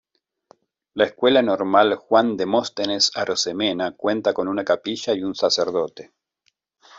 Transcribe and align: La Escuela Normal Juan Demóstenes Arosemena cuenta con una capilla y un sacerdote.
La 0.95 1.03
Escuela 1.05 1.43
Normal 1.43 1.93
Juan 1.95 2.35
Demóstenes 2.35 3.11
Arosemena 3.15 3.91
cuenta 3.91 4.33
con 4.33 4.47
una 4.47 4.65
capilla 4.65 5.13
y 5.13 5.21
un 5.21 5.35
sacerdote. 5.35 6.11